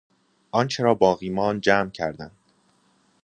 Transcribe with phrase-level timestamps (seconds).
[0.51, 2.31] آنچه را باقی ماند جمع کردند